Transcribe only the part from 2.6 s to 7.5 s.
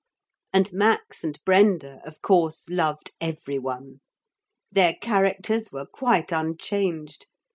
loved every one. Their characters were quite unchanged.